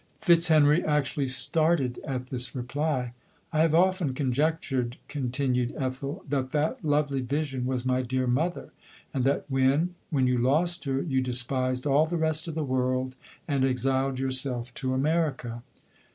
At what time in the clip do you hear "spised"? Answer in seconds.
11.33-11.85